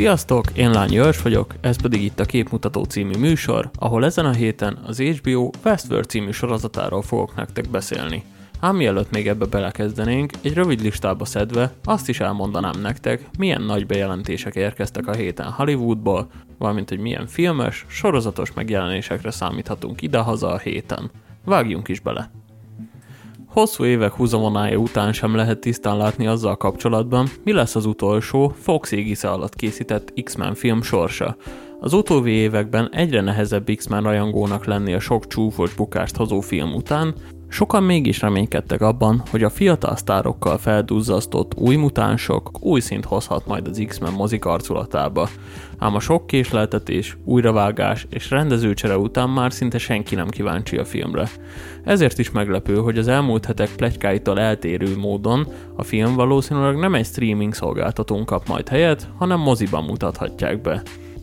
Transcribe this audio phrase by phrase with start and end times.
[0.00, 4.32] Sziasztok, én Lány Jörs vagyok, ez pedig itt a Képmutató című műsor, ahol ezen a
[4.32, 8.22] héten az HBO Westworld című sorozatáról fogok nektek beszélni.
[8.60, 13.86] Ám mielőtt még ebbe belekezdenénk, egy rövid listába szedve azt is elmondanám nektek, milyen nagy
[13.86, 21.10] bejelentések érkeztek a héten Hollywoodból, valamint hogy milyen filmes, sorozatos megjelenésekre számíthatunk idehaza a héten.
[21.44, 22.39] Vágjunk is bele!
[23.50, 28.92] Hosszú évek húzamonája után sem lehet tisztán látni azzal kapcsolatban, mi lesz az utolsó Fox
[28.92, 31.36] égisze alatt készített X-Men film sorsa.
[31.80, 37.14] Az utóbbi években egyre nehezebb X-Men rajongónak lenni a sok csúfos bukást hozó film után,
[37.52, 43.66] Sokan mégis reménykedtek abban, hogy a fiatal sztárokkal felduzzasztott új mutánsok új szint hozhat majd
[43.66, 45.28] az X-Men mozik arculatába.
[45.78, 51.28] Ám a sok késleltetés, újravágás és rendezőcsere után már szinte senki nem kíváncsi a filmre.
[51.84, 55.46] Ezért is meglepő, hogy az elmúlt hetek plegykáitól eltérő módon
[55.76, 60.82] a film valószínűleg nem egy streaming szolgáltatón kap majd helyet, hanem moziban mutathatják be.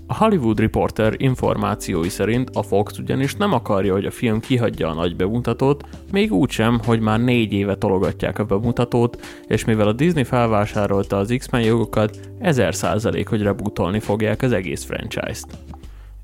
[0.10, 4.94] A Hollywood Reporter információi szerint a Fox ugyanis nem akarja, hogy a film kihagyja a
[4.94, 9.94] nagy bemutatót, még úgy sem, hogy már négy éve tologatják a bemutatót, és mivel a
[9.94, 15.58] Disney felvásárolta az X-Men jogokat, 1000% hogy rebootolni fogják az egész franchise-t.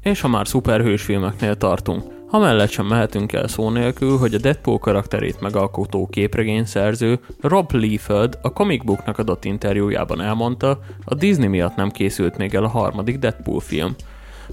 [0.03, 2.03] És ha már szuperhős filmeknél tartunk,
[2.35, 8.53] Amellett sem mehetünk el szó nélkül, hogy a Deadpool karakterét megalkotó képregényszerző Rob Liefeld a
[8.53, 13.59] comic booknak adott interjújában elmondta, a Disney miatt nem készült még el a harmadik Deadpool
[13.59, 13.95] film.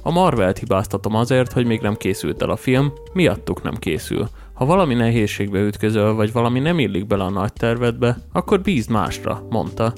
[0.02, 4.28] A Marvelt hibáztatom azért, hogy még nem készült el a film, miattuk nem készül.
[4.52, 9.46] Ha valami nehézségbe ütközöl, vagy valami nem illik bele a nagy tervedbe, akkor bízd másra,
[9.50, 9.92] mondta.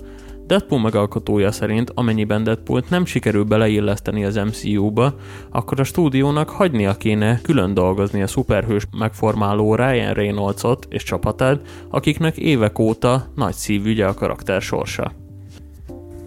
[0.53, 5.15] Deadpool megalkotója szerint, amennyiben Deadpoolt nem sikerül beleilleszteni az MCU-ba,
[5.51, 12.37] akkor a stúdiónak hagynia kéne külön dolgozni a szuperhős megformáló Ryan Reynoldsot és csapatát, akiknek
[12.37, 15.13] évek óta nagy szívügye a karakter sorsa.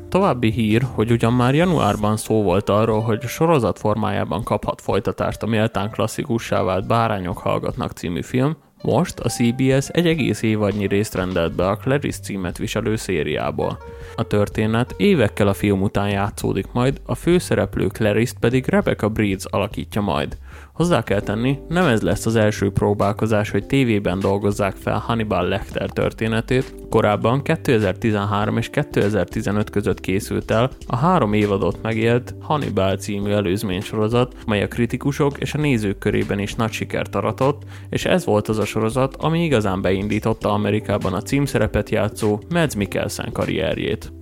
[0.10, 5.44] További hír, hogy ugyan már januárban szó volt arról, hogy a sorozat formájában kaphat folytatást
[5.44, 11.16] a méltán klasszikussá vált Bárányok hallgatnak című film, most a CBS egy egész évadnyi részt
[11.16, 13.78] rendelt be a Clarice címet viselő szériából.
[14.16, 20.02] A történet évekkel a film után játszódik majd, a főszereplő Clarice pedig Rebecca Breeds alakítja
[20.02, 20.38] majd.
[20.76, 25.90] Hozzá kell tenni, nem ez lesz az első próbálkozás, hogy tévében dolgozzák fel Hannibal Lecter
[25.90, 26.76] történetét.
[26.90, 34.64] Korábban 2013 és 2015 között készült el a három évadot megélt Hannibal című előzménysorozat, mely
[34.64, 38.66] a kritikusok és a nézők körében is nagy sikert aratott, és ez volt az a
[38.66, 44.14] sorozat, ami igazán beindította Amerikában a címszerepet játszó Mads Mikkelsen karrierjét.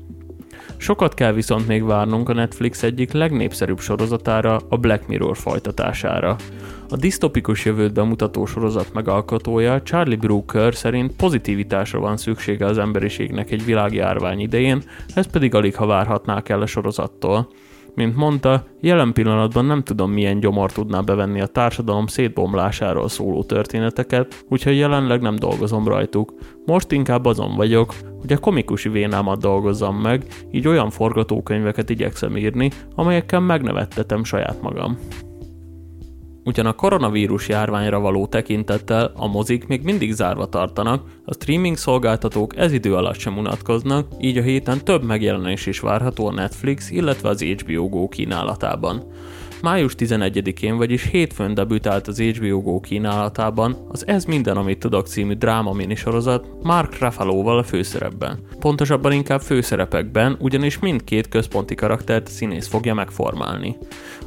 [0.83, 6.35] Sokat kell viszont még várnunk a Netflix egyik legnépszerűbb sorozatára, a Black Mirror folytatására.
[6.89, 13.65] A disztopikus jövőt bemutató sorozat megalkotója Charlie Brooker szerint pozitivitásra van szüksége az emberiségnek egy
[13.65, 14.83] világjárvány idején,
[15.15, 17.49] ez pedig alig ha várhatnák el a sorozattól.
[17.95, 24.45] Mint mondta, jelen pillanatban nem tudom milyen gyomor tudná bevenni a társadalom szétbomlásáról szóló történeteket,
[24.49, 26.33] úgyhogy jelenleg nem dolgozom rajtuk.
[26.65, 32.71] Most inkább azon vagyok, hogy a komikusi vénámat dolgozzam meg, így olyan forgatókönyveket igyekszem írni,
[32.95, 34.97] amelyekkel megnevettetem saját magam.
[36.45, 42.57] Ugyan a koronavírus járványra való tekintettel a mozik még mindig zárva tartanak, a streaming szolgáltatók
[42.57, 47.29] ez idő alatt sem unatkoznak, így a héten több megjelenés is várható a Netflix, illetve
[47.29, 49.03] az HBO Go kínálatában.
[49.63, 55.33] Május 11-én, vagyis hétfőn debütált az HBO Go kínálatában az Ez minden, amit tudok című
[55.33, 58.39] dráma minisorozat Mark Ruffalo-val a főszerepben.
[58.59, 63.77] Pontosabban inkább főszerepekben, ugyanis mindkét központi karaktert színész fogja megformálni.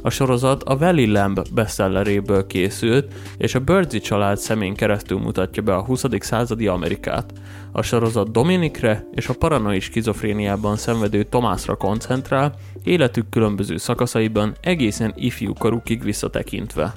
[0.01, 5.75] A sorozat a Valley Lamb bestselleréből készült, és a Birdsie család szemén keresztül mutatja be
[5.75, 6.03] a 20.
[6.19, 7.33] századi Amerikát.
[7.77, 15.53] A sorozat Dominikre és a paranoid skizofréniában szenvedő Tomásra koncentrál, életük különböző szakaszaiban egészen ifjú
[15.53, 16.93] korukig visszatekintve.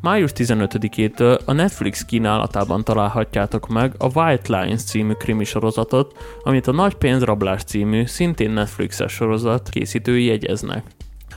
[0.00, 6.72] Május 15-től a Netflix kínálatában találhatjátok meg a White Lines című krimi sorozatot, amit a
[6.72, 10.84] Nagy pénzrablás című, szintén Netflixes sorozat készítői jegyeznek.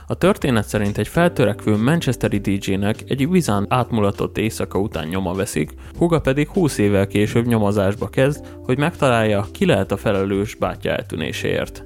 [0.08, 6.20] A történet szerint egy feltörekvő Manchesteri DJ-nek egy vizán átmulatott éjszaka után nyoma veszik, Huga
[6.20, 11.84] pedig 20 évvel később nyomozásba kezd, hogy megtalálja, ki lehet a felelős bátyja eltűnéséért.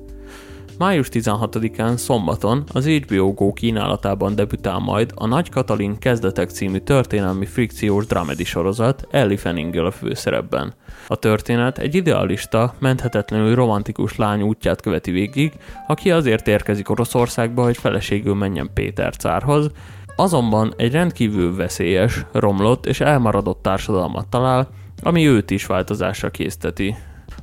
[0.81, 7.47] Május 16-án szombaton az HBO Go kínálatában debütál majd a Nagy Katalin Kezdetek című történelmi
[7.47, 10.75] frikciós dramedi sorozat Ellie Fanninggel a főszerepben.
[11.07, 15.53] A történet egy idealista, menthetetlenül romantikus lány útját követi végig,
[15.87, 19.71] aki azért érkezik Oroszországba, hogy feleségül menjen Péter cárhoz,
[20.17, 24.69] azonban egy rendkívül veszélyes, romlott és elmaradott társadalmat talál,
[25.03, 26.97] ami őt is változásra készteti.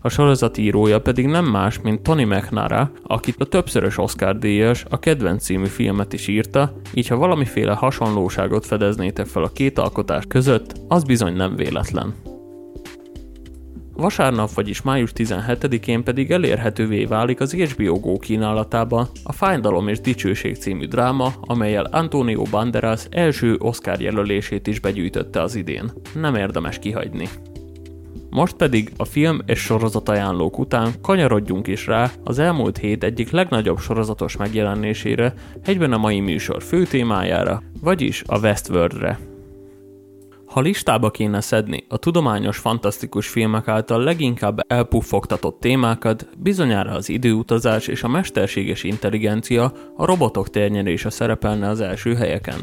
[0.08, 5.00] A sorozat írója pedig nem más, mint Tony McNara, akit a többszörös Oscar díjas a
[5.00, 10.74] kedvenc című filmet is írta, így ha valamiféle hasonlóságot fedeznétek fel a két alkotás között,
[10.88, 12.14] az bizony nem véletlen.
[13.94, 20.56] Vasárnap, vagyis május 17-én pedig elérhetővé válik az HBO Go kínálatába a Fájdalom és Dicsőség
[20.56, 25.92] című dráma, amelyel Antonio Banderas első Oscar jelölését is begyűjtötte az idén.
[26.14, 27.28] Nem érdemes kihagyni.
[28.30, 33.32] Most pedig a film és sorozat ajánlók után kanyarodjunk is rá az elmúlt hét egyik
[33.32, 35.34] legnagyobb sorozatos megjelenésére,
[35.64, 39.20] egyben a mai műsor fő témájára, vagyis a Westworldre.
[40.48, 47.88] Ha listába kéne szedni a tudományos fantasztikus filmek által leginkább elpuffogtatott témákat, bizonyára az időutazás
[47.88, 52.56] és a mesterséges intelligencia, a robotok térnyerése szerepelne az első helyeken.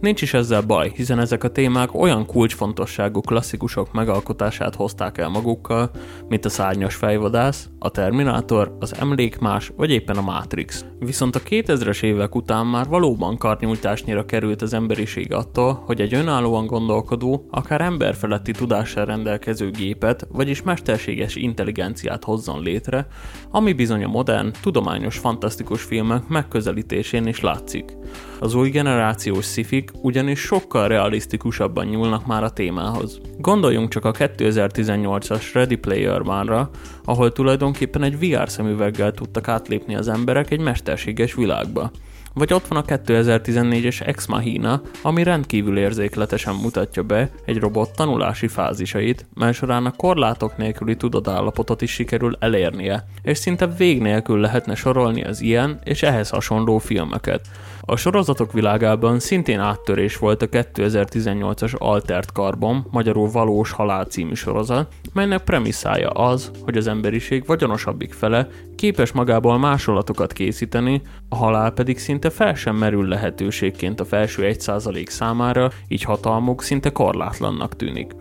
[0.00, 5.90] Nincs is ezzel baj, hiszen ezek a témák olyan kulcsfontosságú klasszikusok megalkotását hozták el magukkal,
[6.28, 10.84] mint a szárnyas fejvadász, a Terminátor, az Emlékmás vagy éppen a Matrix.
[10.98, 16.66] Viszont a 2000-es évek után már valóban karnyújtásnyira került az emberiség attól, hogy egy önállóan
[16.66, 23.06] gondolkodó, akár emberfeletti tudással rendelkező gépet, vagyis mesterséges intelligenciát hozzon létre,
[23.50, 27.96] ami bizony a modern, tudományos fantasztikus filmek megközelítésén is látszik.
[28.38, 33.20] Az új generációs szifik ugyanis sokkal realisztikusabban nyúlnak már a témához.
[33.38, 36.70] Gondoljunk csak a 2018-as Ready Player One-ra,
[37.04, 41.90] ahol tulajdonképpen egy VR szemüveggel tudtak átlépni az emberek egy mesterséges világba.
[42.34, 48.48] Vagy ott van a 2014-es Ex Machina, ami rendkívül érzékletesen mutatja be egy robot tanulási
[48.48, 54.74] fázisait, mely során a korlátok nélküli tudatállapotot is sikerül elérnie, és szinte vég nélkül lehetne
[54.74, 57.48] sorolni az ilyen és ehhez hasonló filmeket.
[57.80, 64.92] A sorozatok világában szintén áttörés volt a 2018-as Altert Carbon, magyarul Valós Halál című sorozat,
[65.12, 71.98] melynek premisszája az, hogy az emberiség vagyonosabbik fele képes magából másolatokat készíteni, a halál pedig
[71.98, 78.12] szinte fel sem merül lehetőségként a felső 1% számára, így hatalmuk szinte korlátlannak tűnik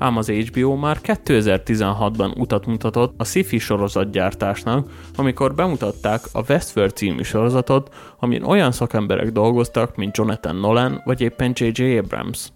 [0.00, 7.22] ám az HBO már 2016-ban utat mutatott a sci-fi sorozatgyártásnak, amikor bemutatták a Westworld című
[7.22, 11.96] sorozatot, amin olyan szakemberek dolgoztak, mint Jonathan Nolan vagy éppen J.J.
[11.98, 12.48] Abrams.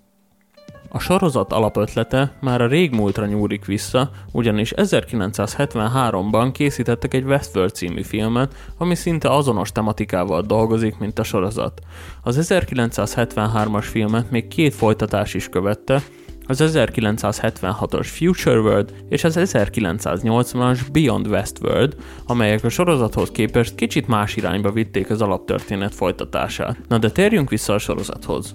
[0.94, 8.54] A sorozat alapötlete már a régmúltra nyúlik vissza, ugyanis 1973-ban készítettek egy Westworld című filmet,
[8.78, 11.80] ami szinte azonos tematikával dolgozik, mint a sorozat.
[12.22, 16.02] Az 1973-as filmet még két folytatás is követte,
[16.46, 24.36] az 1976-os Future World és az 1980-as Beyond Westworld, amelyek a sorozathoz képest kicsit más
[24.36, 26.78] irányba vitték az alaptörténet folytatását.
[26.88, 28.54] Na de térjünk vissza a sorozathoz.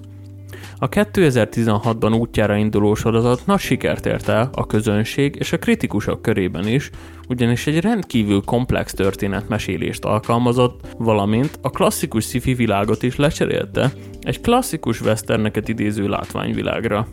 [0.82, 6.68] A 2016-ban útjára induló sorozat nagy sikert ért el a közönség és a kritikusok körében
[6.68, 6.90] is,
[7.28, 13.92] ugyanis egy rendkívül komplex történetmesélést alkalmazott, valamint a klasszikus sci világot is lecserélte
[14.22, 17.08] egy klasszikus westerneket idéző látványvilágra.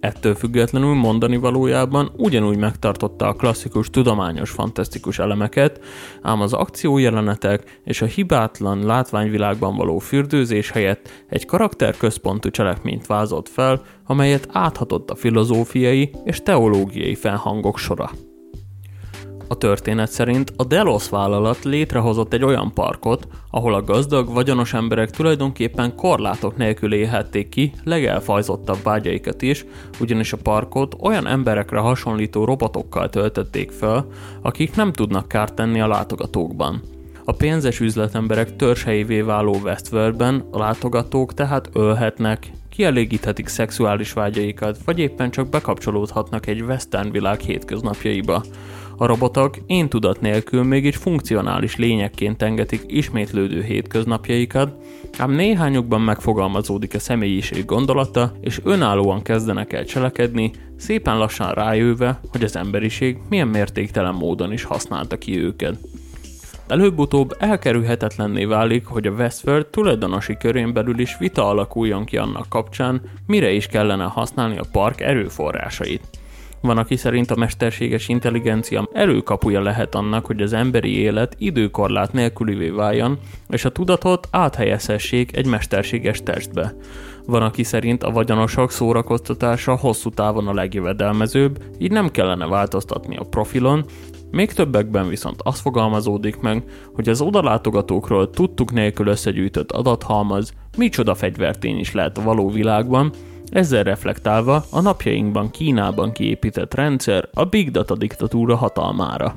[0.00, 5.80] Ettől függetlenül mondani valójában ugyanúgy megtartotta a klasszikus tudományos fantasztikus elemeket,
[6.22, 13.82] ám az akciójelenetek és a hibátlan látványvilágban való fürdőzés helyett egy karakterközpontú cselekményt vázolt fel,
[14.06, 18.10] amelyet áthatott a filozófiai és teológiai felhangok sora.
[19.50, 25.10] A történet szerint a Delos vállalat létrehozott egy olyan parkot, ahol a gazdag, vagyonos emberek
[25.10, 29.64] tulajdonképpen korlátok nélkül élhették ki legelfajzottabb vágyaikat is,
[30.00, 34.06] ugyanis a parkot olyan emberekre hasonlító robotokkal töltötték fel,
[34.42, 36.82] akik nem tudnak kárt tenni a látogatókban.
[37.24, 45.30] A pénzes üzletemberek törzshelyévé váló Westworldben a látogatók tehát ölhetnek, kielégíthetik szexuális vágyaikat, vagy éppen
[45.30, 48.42] csak bekapcsolódhatnak egy western világ hétköznapjaiba.
[49.00, 54.74] A robotok én tudat nélkül mégis funkcionális lényekként engedik ismétlődő hétköznapjaikat,
[55.18, 62.44] ám néhányukban megfogalmazódik a személyiség gondolata, és önállóan kezdenek el cselekedni, szépen lassan rájöve, hogy
[62.44, 65.78] az emberiség milyen mértéktelen módon is használta ki őket.
[66.68, 73.00] Előbb-utóbb elkerülhetetlenné válik, hogy a Westworld tulajdonosi körén belül is vita alakuljon ki annak kapcsán,
[73.26, 76.19] mire is kellene használni a park erőforrásait.
[76.60, 82.68] Van, aki szerint a mesterséges intelligencia előkapuja lehet annak, hogy az emberi élet időkorlát nélkülivé
[82.68, 86.74] váljon, és a tudatot áthelyezhessék egy mesterséges testbe.
[87.26, 93.24] Van, aki szerint a vagyonosok szórakoztatása hosszú távon a legjövedelmezőbb, így nem kellene változtatni a
[93.24, 93.84] profilon,
[94.30, 96.62] még többekben viszont az fogalmazódik meg,
[96.94, 103.12] hogy az odalátogatókról tudtuk nélkül összegyűjtött adathalmaz micsoda fegyvertény is lehet a való világban,
[103.50, 109.36] Ezzel reflektálva a napjainkban Kínában kiépített rendszer a Big Data diktatúra hatalmára.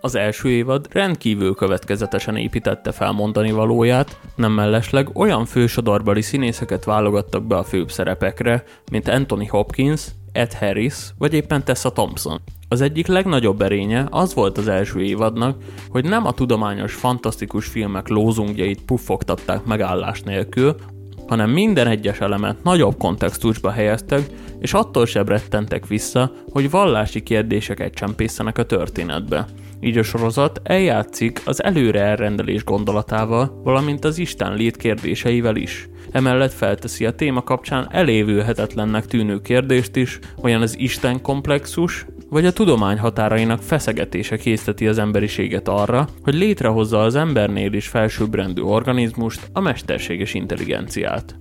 [0.00, 7.46] Az első évad rendkívül következetesen építette fel mondani valóját, nem mellesleg olyan fősodorbeli színészeket válogattak
[7.46, 12.40] be a főbb szerepekre, mint Anthony Hopkins, Ed Harris vagy éppen Tessa Thompson.
[12.68, 18.08] Az egyik legnagyobb erénye az volt az első évadnak, hogy nem a tudományos, fantasztikus filmek
[18.08, 20.76] lózungjait puffogtatták megállás nélkül,
[21.26, 24.26] hanem minden egyes elemet nagyobb kontextusba helyeztek,
[24.58, 29.46] és attól sem rettentek vissza, hogy vallási kérdéseket csempészenek a történetbe.
[29.80, 35.88] Így a sorozat eljátszik az előre elrendelés gondolatával, valamint az Isten lét kérdéseivel is.
[36.10, 42.52] Emellett felteszi a téma kapcsán elévülhetetlennek tűnő kérdést is, olyan az Isten komplexus, vagy a
[42.52, 49.60] tudomány határainak feszegetése készteti az emberiséget arra, hogy létrehozza az embernél is felsőbbrendű organizmust, a
[49.60, 51.36] mesterséges intelligenciát.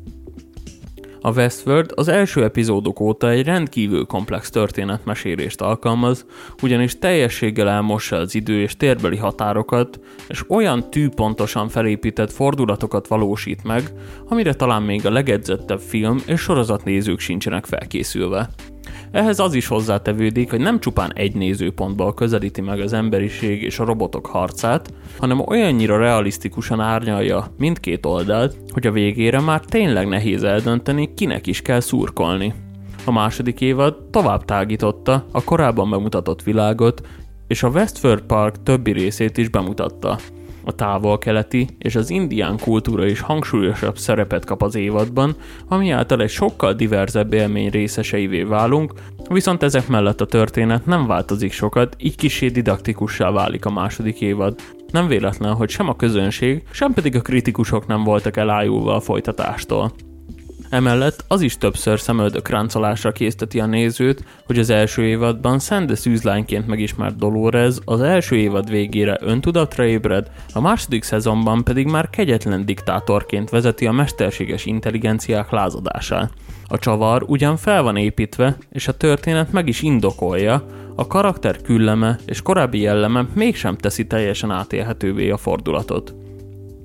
[1.21, 6.25] A Westworld az első epizódok óta egy rendkívül komplex történetmesélést alkalmaz,
[6.61, 13.83] ugyanis teljességgel elmossa az idő és térbeli határokat, és olyan tűpontosan felépített fordulatokat valósít meg,
[14.25, 18.49] amire talán még a legedzettebb film és sorozatnézők sincsenek felkészülve.
[19.13, 23.85] Ehhez az is hozzátevődik, hogy nem csupán egy nézőpontból közelíti meg az emberiség és a
[23.85, 31.13] robotok harcát, hanem olyannyira realisztikusan árnyalja mindkét oldalt, hogy a végére már tényleg nehéz eldönteni,
[31.13, 32.53] kinek is kell szurkolni.
[33.05, 37.07] A második évad tovább tágította a korábban bemutatott világot,
[37.47, 40.17] és a Westford Park többi részét is bemutatta.
[40.65, 45.35] A távol-keleti és az indián kultúra is hangsúlyosabb szerepet kap az évadban,
[45.67, 48.93] ami által egy sokkal diverzebb élmény részeseivé válunk,
[49.29, 54.55] viszont ezek mellett a történet nem változik sokat, így kisé didaktikussá válik a második évad.
[54.91, 59.91] Nem véletlen, hogy sem a közönség, sem pedig a kritikusok nem voltak elájulva a folytatástól.
[60.73, 66.67] Emellett az is többször szemöldök ráncolásra készteti a nézőt, hogy az első évadban Szende szűzlányként
[66.67, 73.49] megismert Dolores az első évad végére öntudatra ébred, a második szezonban pedig már kegyetlen diktátorként
[73.49, 76.31] vezeti a mesterséges intelligenciák lázadását.
[76.67, 80.65] A csavar ugyan fel van építve, és a történet meg is indokolja,
[80.95, 86.22] a karakter külleme és korábbi jelleme mégsem teszi teljesen átélhetővé a fordulatot.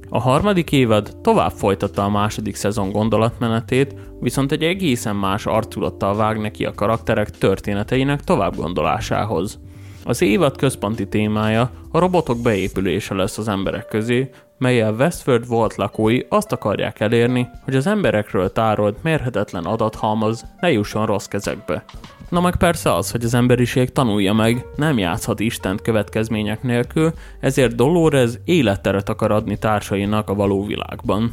[0.09, 6.39] A harmadik évad tovább folytatta a második szezon gondolatmenetét, viszont egy egészen más arculattal vág
[6.39, 9.59] neki a karakterek történeteinek tovább gondolásához.
[10.05, 16.21] Az évad központi témája a robotok beépülése lesz az emberek közé, melyel Westford volt lakói
[16.29, 21.85] azt akarják elérni, hogy az emberekről tárolt mérhetetlen adathalmaz ne jusson rossz kezekbe.
[22.29, 27.75] Na meg persze az, hogy az emberiség tanulja meg, nem játszhat Istent következmények nélkül, ezért
[27.75, 31.33] Dolores életteret akar adni társainak a való világban.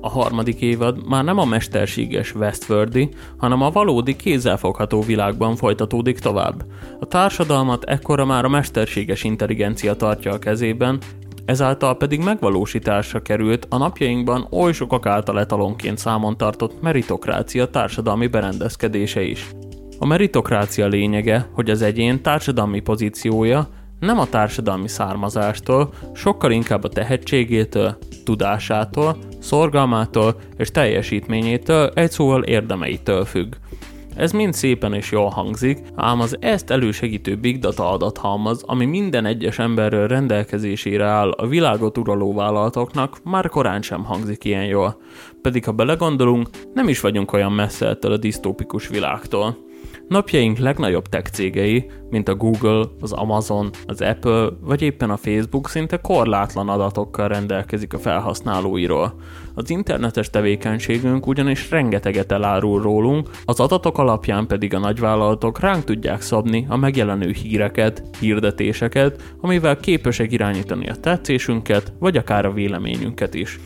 [0.00, 6.64] A harmadik évad már nem a mesterséges Westworldi, hanem a valódi kézzelfogható világban folytatódik tovább.
[7.00, 10.98] A társadalmat ekkora már a mesterséges intelligencia tartja a kezében,
[11.46, 19.22] ezáltal pedig megvalósításra került a napjainkban oly sokak által etalonként számon tartott meritokrácia társadalmi berendezkedése
[19.22, 19.50] is.
[19.98, 23.68] A meritokrácia lényege, hogy az egyén társadalmi pozíciója
[24.00, 33.24] nem a társadalmi származástól, sokkal inkább a tehetségétől, tudásától, szorgalmától és teljesítményétől, egy szóval érdemeitől
[33.24, 33.54] függ.
[34.16, 39.26] Ez mind szépen és jól hangzik, ám az ezt elősegítő big data adathalmaz, ami minden
[39.26, 44.96] egyes emberről rendelkezésére áll a világot uraló vállalatoknak, már korán sem hangzik ilyen jól.
[45.42, 49.65] Pedig ha belegondolunk, nem is vagyunk olyan messze ettől a disztópikus világtól.
[50.08, 55.68] Napjaink legnagyobb tech cégei, mint a Google, az Amazon, az Apple vagy éppen a Facebook
[55.68, 59.14] szinte korlátlan adatokkal rendelkezik a felhasználóiról.
[59.54, 66.20] Az internetes tevékenységünk ugyanis rengeteget elárul rólunk, az adatok alapján pedig a nagyvállalatok ránk tudják
[66.20, 73.58] szabni a megjelenő híreket, hirdetéseket, amivel képesek irányítani a tetszésünket, vagy akár a véleményünket is.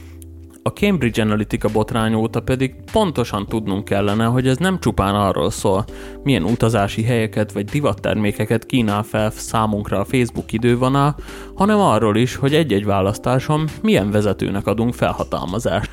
[0.71, 5.85] A Cambridge Analytica botrány óta pedig pontosan tudnunk kellene, hogy ez nem csupán arról szól,
[6.23, 11.17] milyen utazási helyeket vagy divattermékeket kínál fel számunkra a Facebook idővonal,
[11.55, 15.91] hanem arról is, hogy egy-egy választáson milyen vezetőnek adunk felhatalmazást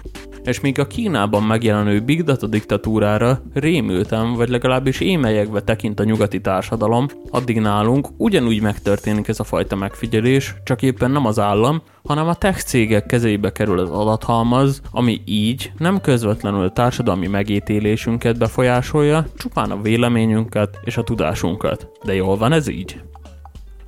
[0.48, 6.42] és míg a Kínában megjelenő Big Data diktatúrára rémültem, vagy legalábbis émelyegve tekint a nyugati
[6.42, 12.27] társadalom, addig nálunk ugyanúgy megtörténik ez a fajta megfigyelés, csak éppen nem az állam, hanem
[12.27, 19.72] a tech cégek kezébe kerül az adathalmaz, ami így nem közvetlenül társadalmi megítélésünket befolyásolja, csupán
[19.72, 21.89] a véleményünket és a tudásunkat.
[22.04, 23.01] De jól van ez így?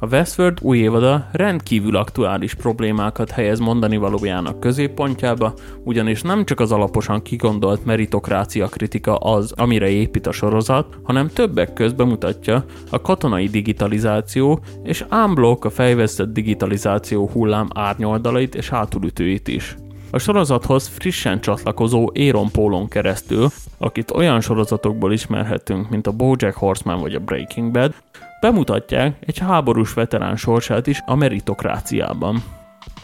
[0.01, 5.53] A Westworld új évada rendkívül aktuális problémákat helyez mondani valójának középpontjába,
[5.83, 11.73] ugyanis nem csak az alaposan kigondolt meritokrácia kritika az, amire épít a sorozat, hanem többek
[11.73, 19.75] közben mutatja a katonai digitalizáció és ámblok a fejvesztett digitalizáció hullám árnyoldalait és hátulütőit is.
[20.11, 27.01] A sorozathoz frissen csatlakozó Aaron Paulon keresztül, akit olyan sorozatokból ismerhetünk, mint a BoJack Horseman
[27.01, 27.93] vagy a Breaking Bad,
[28.39, 32.43] bemutatják egy háborús veterán sorsát is a meritokráciában.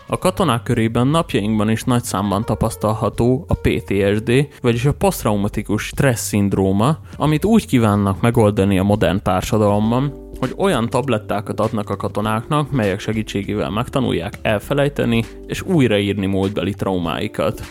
[0.08, 6.98] A katonák körében napjainkban is nagy számban tapasztalható a PTSD, vagyis a posztraumatikus stressz szindróma,
[7.18, 13.70] amit úgy kívánnak megoldani a modern társadalomban, hogy olyan tablettákat adnak a katonáknak, melyek segítségével
[13.70, 17.62] megtanulják elfelejteni és újraírni múltbeli traumáikat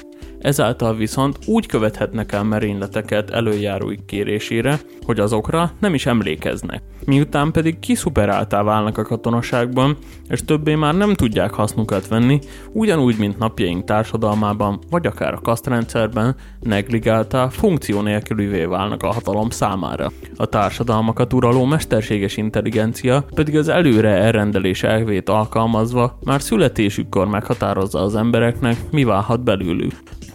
[0.45, 6.83] ezáltal viszont úgy követhetnek el merényleteket előjáróik kérésére, hogy azokra nem is emlékeznek.
[7.05, 9.97] Miután pedig kiszuperáltá válnak a katonaságban,
[10.29, 12.39] és többé már nem tudják hasznukat venni,
[12.73, 20.13] ugyanúgy, mint napjaink társadalmában, vagy akár a kasztrendszerben, negligáltá, funkció nélkülűvé válnak a hatalom számára.
[20.37, 28.15] A társadalmakat uraló mesterséges intelligencia pedig az előre elrendelés elvét alkalmazva már születésükkor meghatározza az
[28.15, 29.93] embereknek, mi válhat belőlük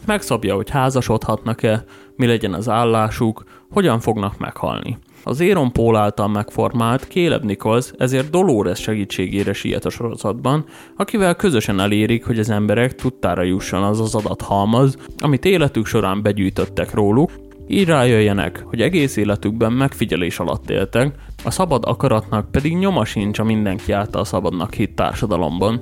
[0.09, 1.83] megszabja, hogy házasodhatnak-e,
[2.15, 4.97] mi legyen az állásuk, hogyan fognak meghalni.
[5.23, 11.79] Az Aaron Paul által megformált Caleb Nichols ezért Dolores segítségére siet a sorozatban, akivel közösen
[11.79, 17.31] elérik, hogy az emberek tudtára jusson az az adathalmaz, amit életük során begyűjtöttek róluk,
[17.67, 23.43] így rájöjjenek, hogy egész életükben megfigyelés alatt éltek, a szabad akaratnak pedig nyoma sincs a
[23.43, 25.81] mindenki által szabadnak hit társadalomban.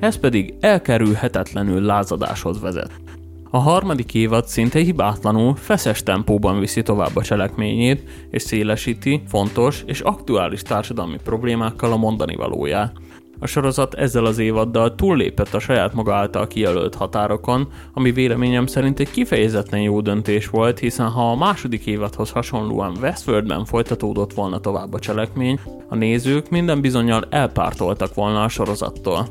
[0.00, 3.05] Ez pedig elkerülhetetlenül lázadáshoz vezet.
[3.50, 10.00] A harmadik évad szinte hibátlanul, feszes tempóban viszi tovább a cselekményét, és szélesíti fontos és
[10.00, 12.92] aktuális társadalmi problémákkal a mondani valóját.
[13.38, 19.00] A sorozat ezzel az évaddal túllépett a saját maga által kijelölt határokon, ami véleményem szerint
[19.00, 24.92] egy kifejezetten jó döntés volt, hiszen ha a második évadhoz hasonlóan Westworldben folytatódott volna tovább
[24.92, 29.26] a cselekmény, a nézők minden bizonyal elpártoltak volna a sorozattól.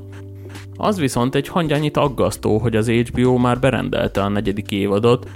[0.77, 5.29] Az viszont egy hangyányit aggasztó, hogy az HBO már berendelte a negyedik évadot,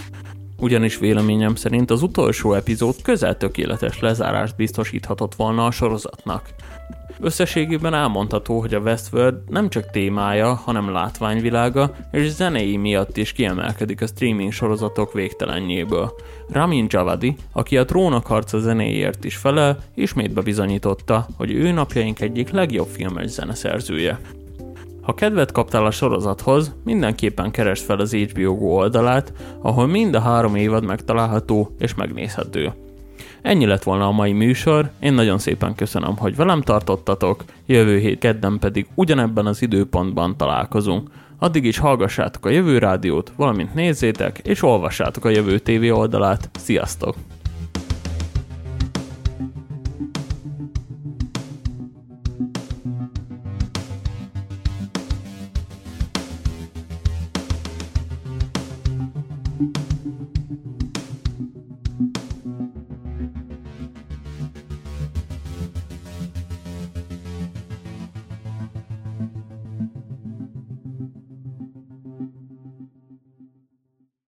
[0.60, 6.50] ugyanis véleményem szerint az utolsó epizód közel tökéletes lezárást biztosíthatott volna a sorozatnak.
[7.22, 14.02] Összességében elmondható, hogy a Westworld nem csak témája, hanem látványvilága és zenei miatt is kiemelkedik
[14.02, 16.14] a streaming sorozatok végtelenjéből.
[16.50, 22.50] Ramin Javadi, aki a Trónok harca zenéért is felel, ismét bebizonyította, hogy ő napjaink egyik
[22.50, 24.20] legjobb filmes zeneszerzője.
[25.10, 30.20] Ha kedvet kaptál a sorozathoz, mindenképpen keresd fel az HBO Go oldalát, ahol mind a
[30.20, 32.74] három évad megtalálható és megnézhető.
[33.42, 38.20] Ennyi lett volna a mai műsor, én nagyon szépen köszönöm, hogy velem tartottatok, jövő hét
[38.20, 41.10] kedden pedig ugyanebben az időpontban találkozunk.
[41.40, 46.50] Addig is hallgassátok a Jövő Rádiót, valamint nézzétek és olvassátok a Jövő TV oldalát.
[46.60, 47.16] Sziasztok!